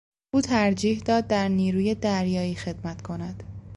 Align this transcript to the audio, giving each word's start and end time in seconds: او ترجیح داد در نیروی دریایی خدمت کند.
او 0.35 0.41
ترجیح 0.41 0.99
داد 0.99 1.27
در 1.27 1.47
نیروی 1.47 1.95
دریایی 1.95 2.55
خدمت 2.55 3.01
کند. 3.01 3.43